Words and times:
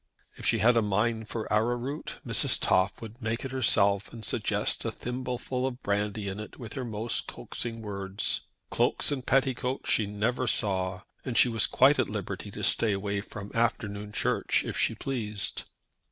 If 0.35 0.47
she 0.47 0.57
had 0.57 0.75
a 0.77 0.81
mind 0.81 1.29
for 1.29 1.45
arrowroot, 1.53 2.21
Mrs. 2.25 2.59
Toff 2.59 3.03
would 3.03 3.21
make 3.21 3.45
it 3.45 3.51
herself 3.51 4.11
and 4.11 4.25
suggest 4.25 4.83
a 4.83 4.91
thimbleful 4.91 5.67
of 5.67 5.83
brandy 5.83 6.27
in 6.27 6.39
it 6.39 6.57
with 6.57 6.73
her 6.73 6.83
most 6.83 7.27
coaxing 7.27 7.83
words. 7.83 8.41
Cloaks 8.71 9.11
and 9.11 9.23
petticoats 9.23 9.91
she 9.91 10.07
never 10.07 10.47
saw, 10.47 11.01
and 11.23 11.37
she 11.37 11.49
was 11.49 11.67
quite 11.67 11.99
at 11.99 12.09
liberty 12.09 12.49
to 12.49 12.63
stay 12.63 12.93
away 12.93 13.21
from 13.21 13.51
afternoon 13.53 14.11
church 14.11 14.63
if 14.65 14.75
she 14.75 14.95
pleased. 14.95 15.65